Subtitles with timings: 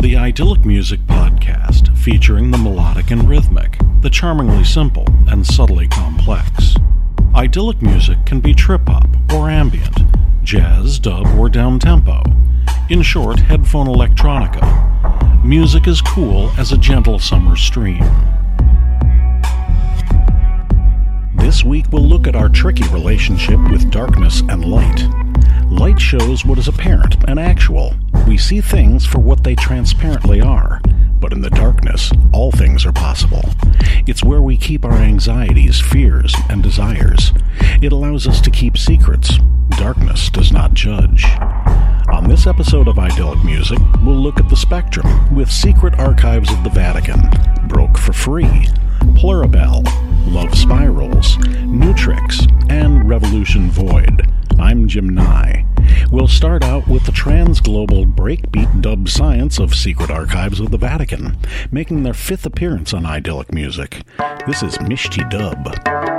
[0.00, 6.74] the Idyllic Music Podcast, featuring the melodic and rhythmic, the charmingly simple and subtly complex.
[7.34, 9.98] Idyllic music can be trip hop or ambient,
[10.42, 12.22] jazz, dub, or down tempo.
[12.88, 15.44] In short, headphone electronica.
[15.44, 18.02] Music is cool as a gentle summer stream.
[21.34, 25.02] This week we'll look at our tricky relationship with darkness and light.
[25.70, 27.94] Light shows what is apparent and actual.
[28.26, 30.80] We see things for what they transparently are.
[31.20, 33.44] But in the darkness, all things are possible.
[34.06, 37.32] It's where we keep our anxieties, fears, and desires.
[37.82, 39.38] It allows us to keep secrets.
[39.70, 41.24] Darkness does not judge.
[42.12, 46.64] On this episode of Idyllic Music, we'll look at the spectrum with Secret Archives of
[46.64, 47.20] the Vatican,
[47.68, 48.66] Broke for Free,
[49.14, 49.84] Plurabelle,
[50.30, 51.36] Love Spirals,
[51.96, 54.22] Tricks, and Revolution Void.
[54.60, 55.66] I'm Jim Nye.
[56.12, 61.36] We'll start out with the trans-global breakbeat dub science of Secret Archives of the Vatican,
[61.72, 64.02] making their fifth appearance on Idyllic Music.
[64.46, 66.09] This is Mishti Dub.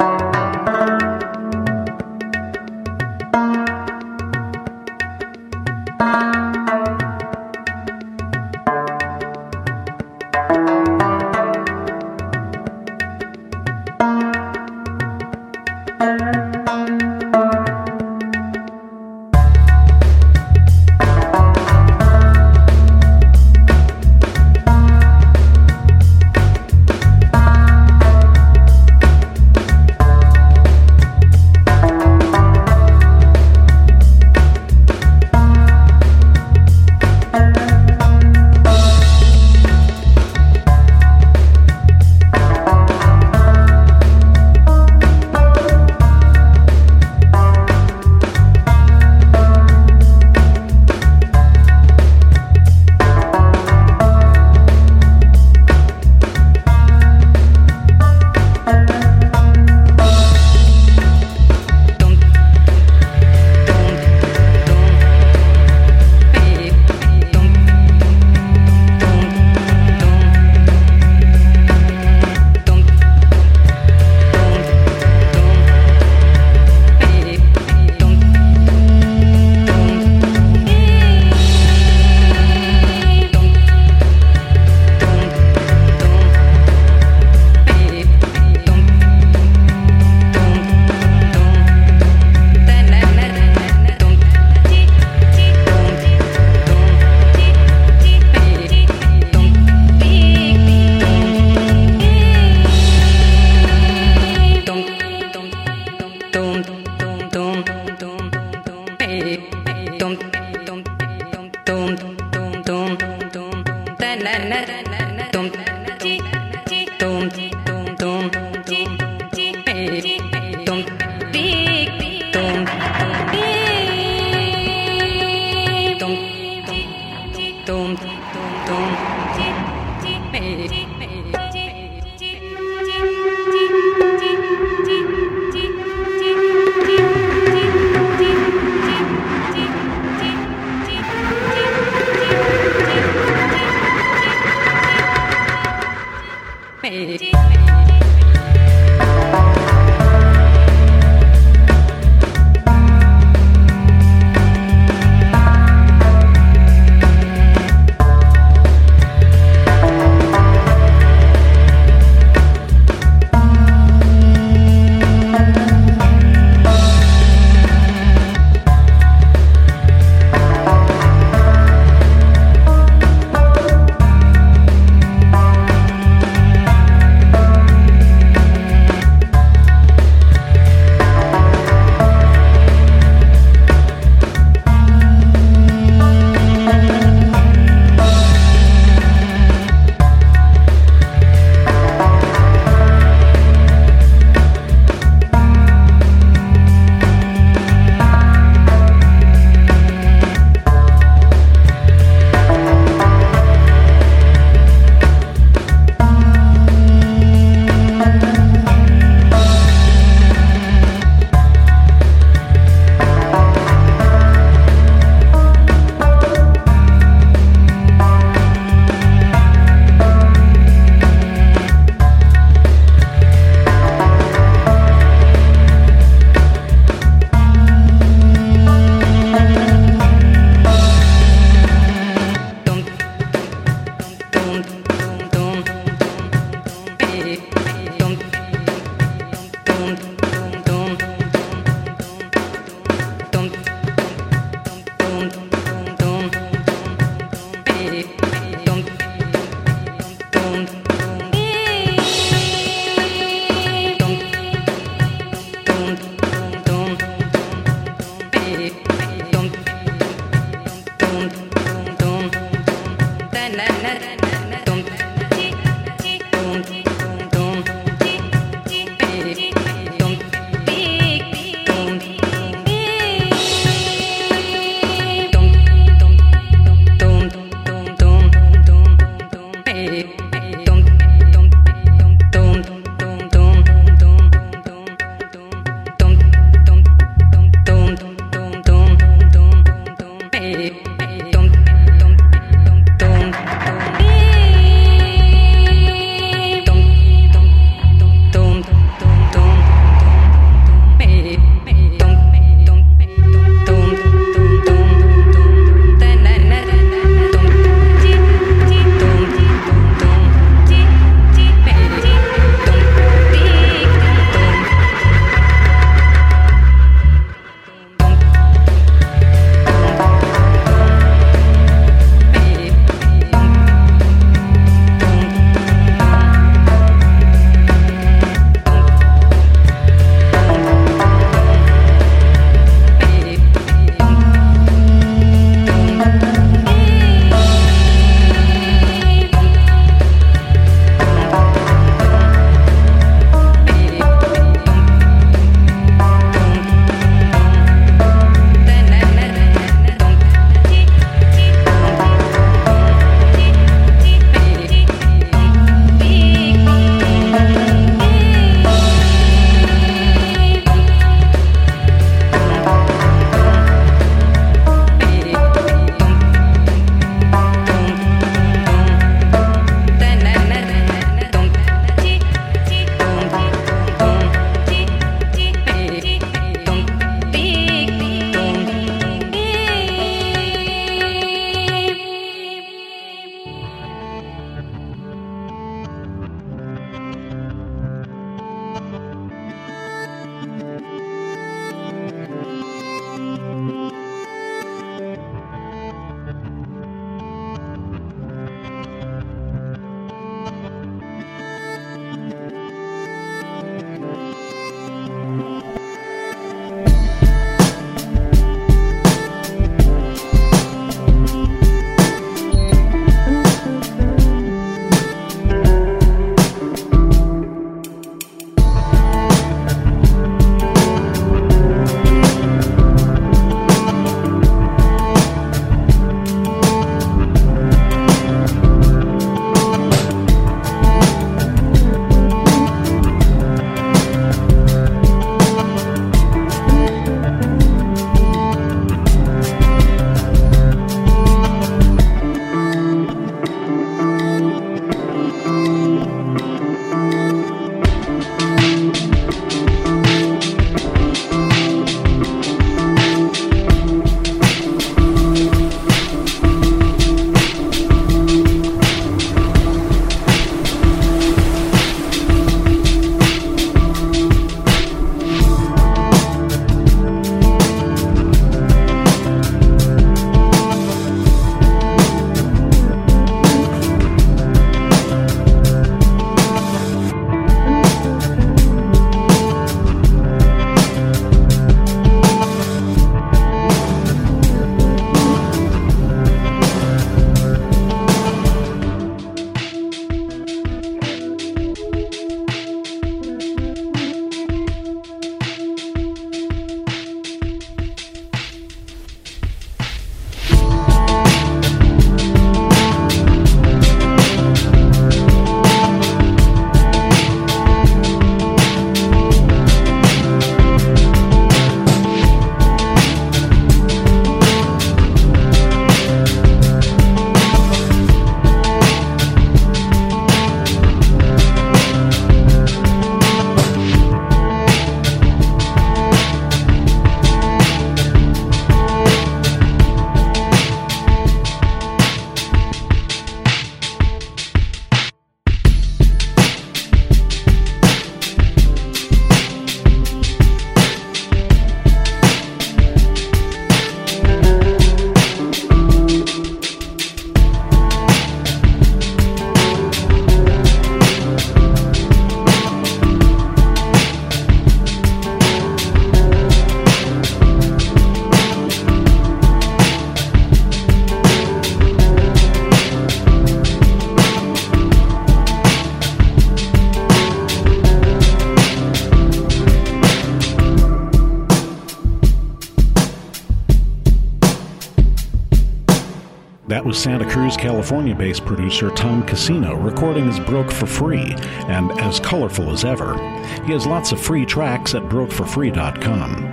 [576.72, 581.34] That was Santa Cruz, California based producer Tom Cascino recording his Broke for Free
[581.68, 583.18] and as colorful as ever.
[583.66, 586.46] He has lots of free tracks at brokeforfree.com.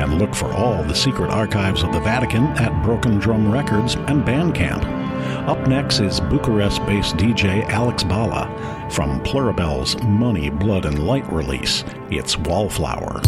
[0.00, 4.24] And look for all the secret archives of the Vatican at Broken Drum Records and
[4.24, 4.86] Bandcamp.
[5.46, 8.48] Up next is Bucharest based DJ Alex Bala
[8.90, 11.84] from Plurabelle's Money, Blood, and Light release.
[12.10, 13.20] It's Wallflower.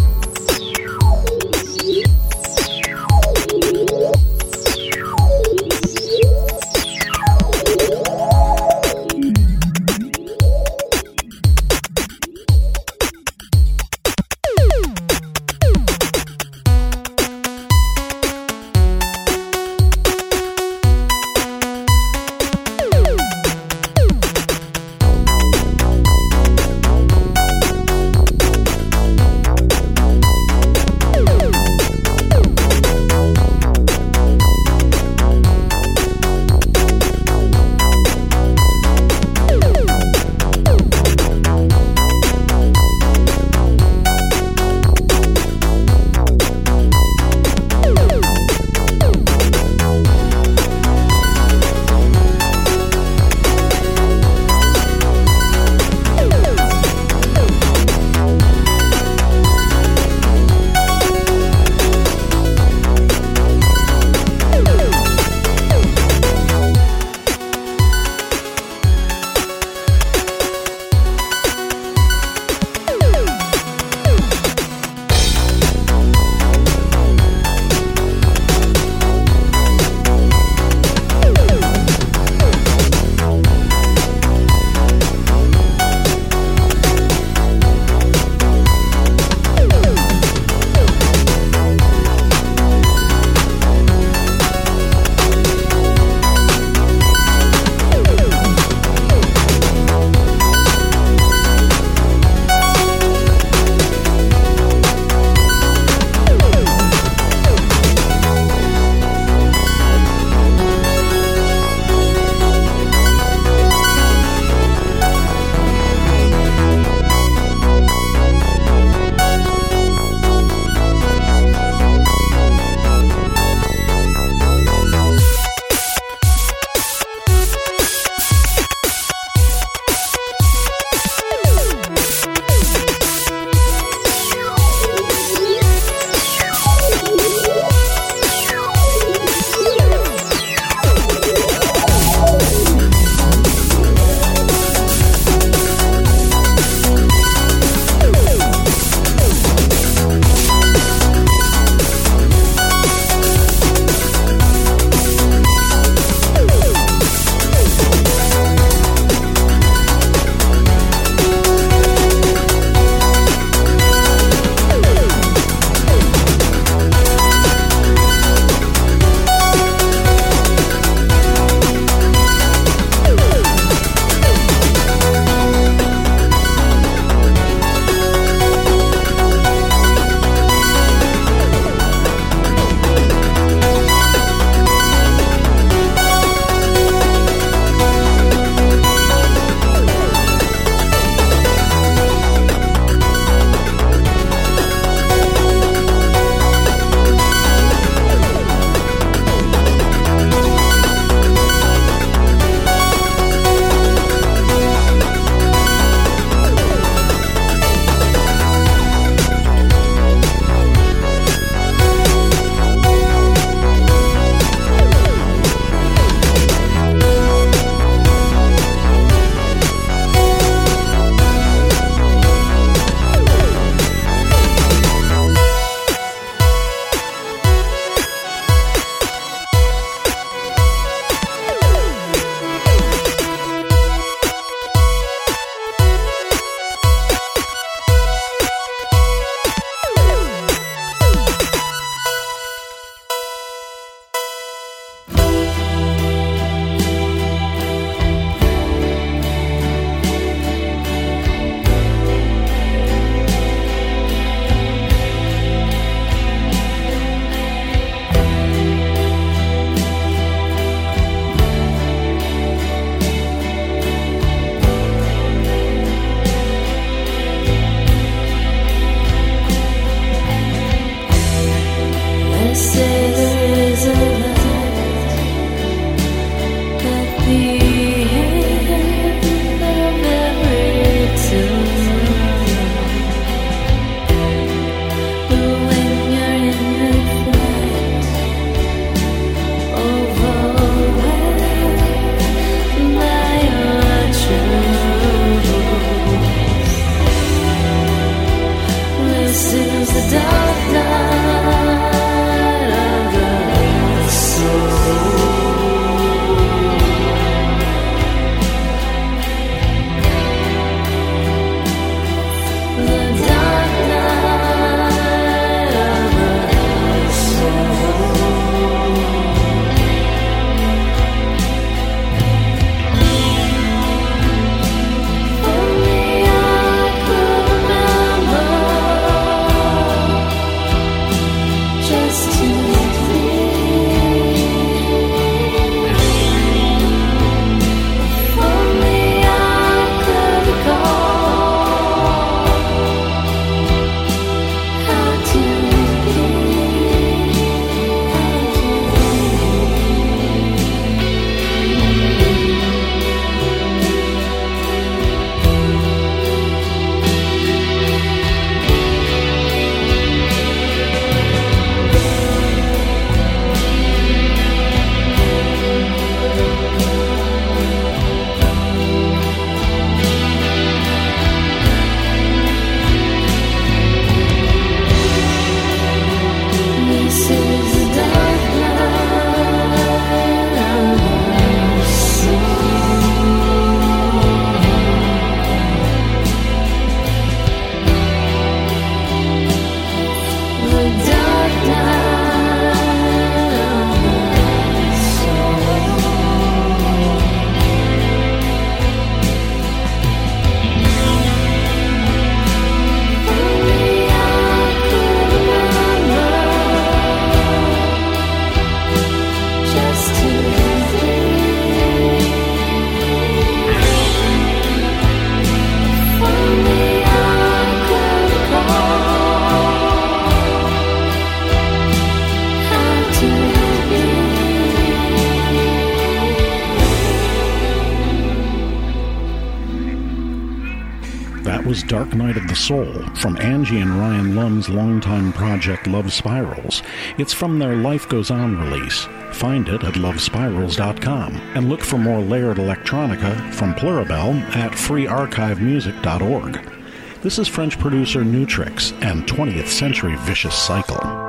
[432.71, 436.85] Soul from Anji and Ryan Lum's longtime project Love Spirals.
[437.19, 439.09] It's from their Life Goes On release.
[439.33, 447.23] Find it at lovespirals.com and look for more layered electronica from Plurabelle at freearchivemusic.org.
[447.23, 451.20] This is French producer Nutrix and 20th Century Vicious Cycle.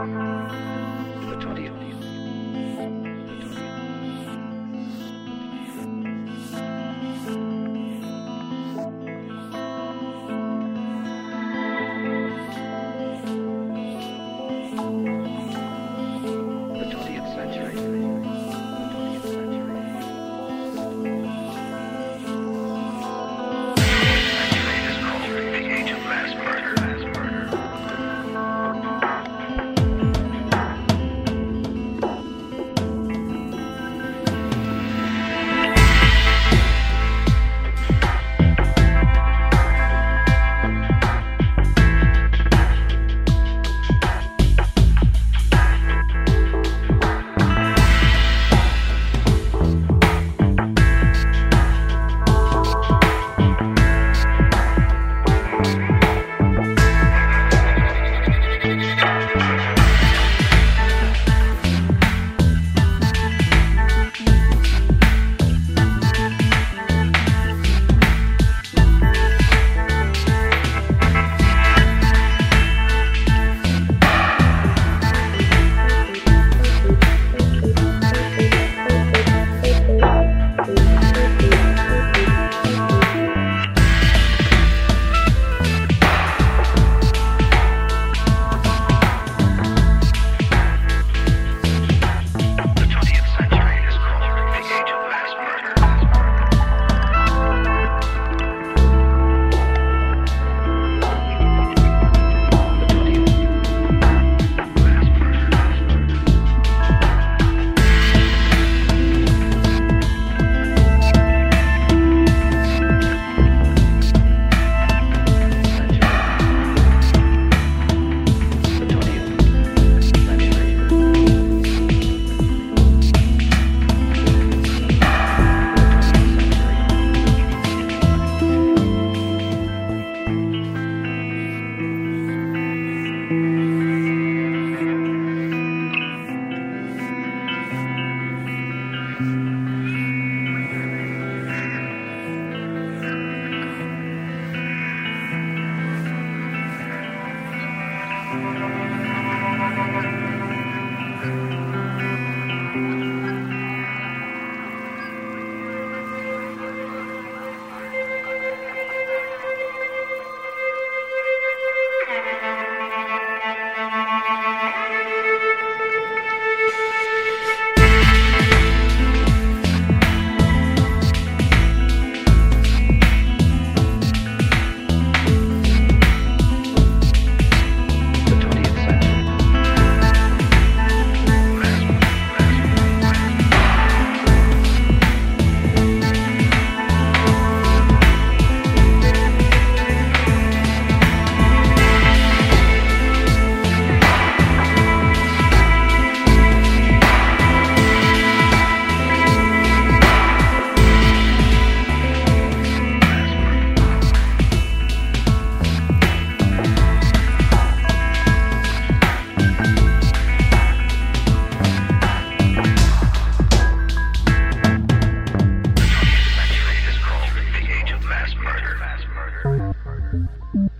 [219.44, 220.71] Burger.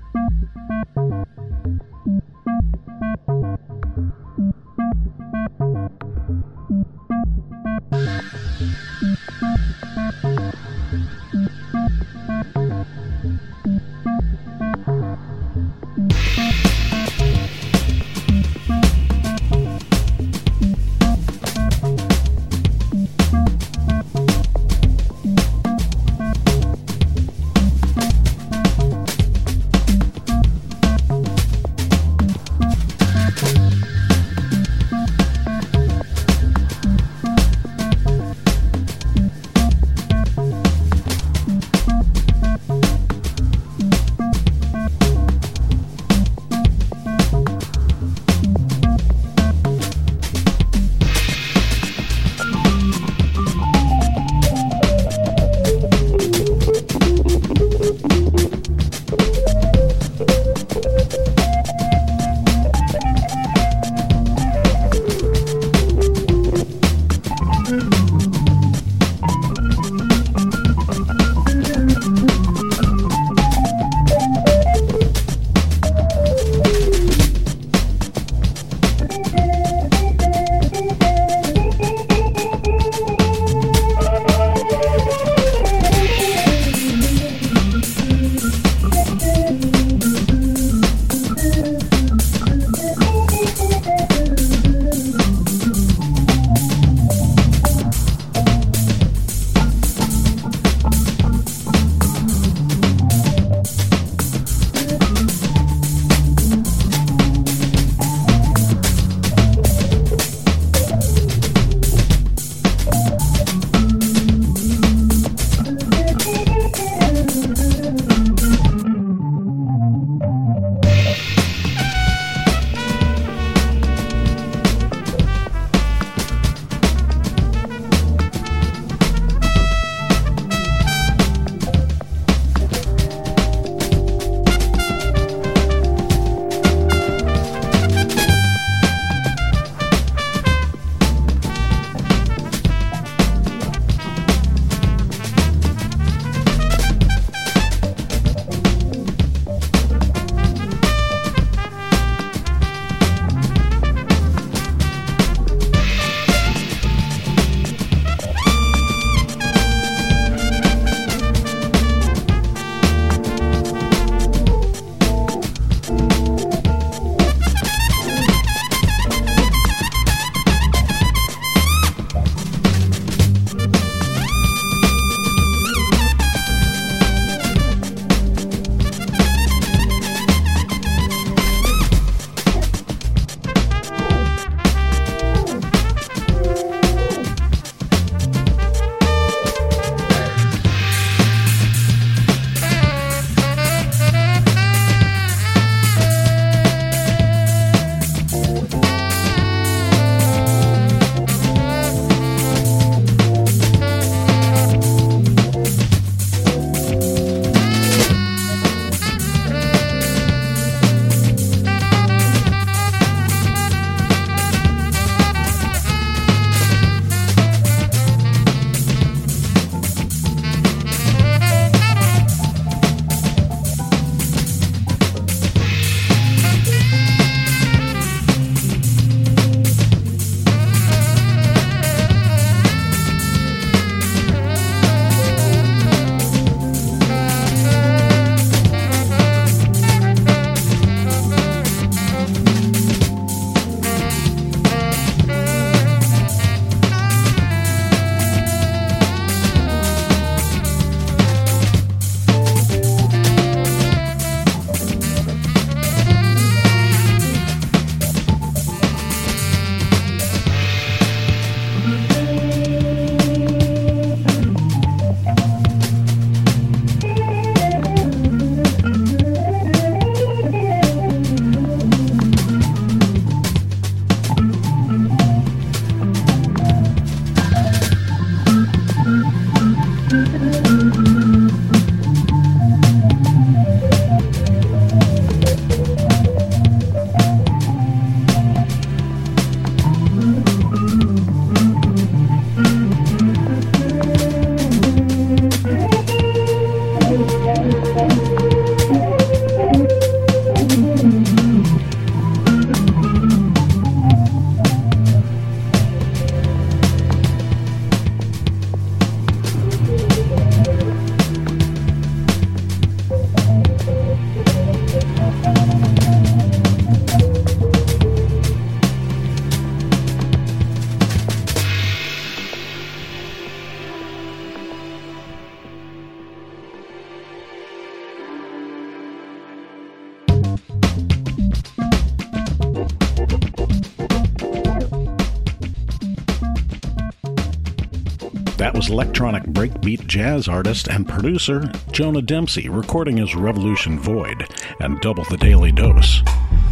[338.92, 344.48] Electronic breakbeat jazz artist and producer Jonah Dempsey recording his Revolution Void
[344.80, 346.22] and Double the Daily Dose.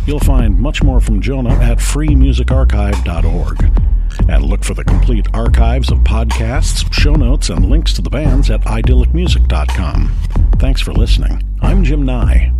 [0.05, 3.71] You'll find much more from Jonah at freemusicarchive.org.
[4.27, 8.49] And look for the complete archives of podcasts, show notes, and links to the bands
[8.49, 10.11] at idyllicmusic.com.
[10.57, 11.41] Thanks for listening.
[11.61, 12.58] I'm Jim Nye.